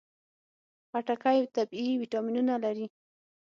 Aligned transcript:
خټکی 0.89 1.39
طبیعي 1.55 1.93
ویټامینونه 2.01 2.53
لري. 2.63 2.85